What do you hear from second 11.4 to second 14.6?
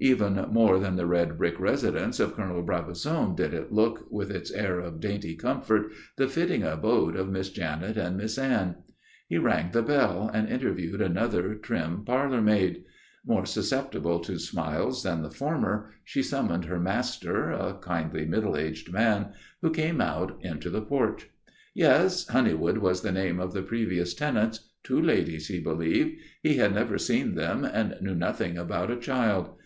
trim parlour maid. More susceptible to